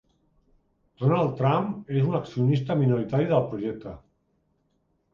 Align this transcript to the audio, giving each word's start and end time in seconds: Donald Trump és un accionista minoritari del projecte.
Donald 1.03 1.35
Trump 1.43 1.69
és 1.99 2.07
un 2.09 2.17
accionista 2.23 2.81
minoritari 2.83 3.31
del 3.37 3.49
projecte. 3.55 3.99